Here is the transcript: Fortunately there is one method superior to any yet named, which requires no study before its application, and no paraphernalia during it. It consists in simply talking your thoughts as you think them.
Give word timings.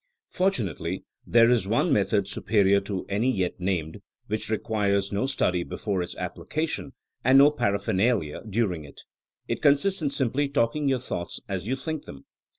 Fortunately 0.31 1.03
there 1.27 1.51
is 1.51 1.67
one 1.67 1.93
method 1.93 2.27
superior 2.27 2.79
to 2.79 3.05
any 3.07 3.31
yet 3.31 3.59
named, 3.59 4.01
which 4.25 4.49
requires 4.49 5.11
no 5.11 5.27
study 5.27 5.61
before 5.61 6.01
its 6.01 6.15
application, 6.15 6.93
and 7.23 7.37
no 7.37 7.51
paraphernalia 7.51 8.41
during 8.49 8.83
it. 8.83 9.01
It 9.47 9.61
consists 9.61 10.01
in 10.01 10.09
simply 10.09 10.49
talking 10.49 10.89
your 10.89 10.97
thoughts 10.97 11.39
as 11.47 11.67
you 11.67 11.75
think 11.75 12.05
them. 12.05 12.25